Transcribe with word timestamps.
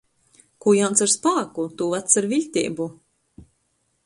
Kū 0.65 0.73
jauns 0.77 1.05
ar 1.07 1.11
spāku, 1.15 1.67
tū 1.83 1.91
vacs 1.95 2.21
ar 2.23 2.31
viļteibu. 2.35 2.89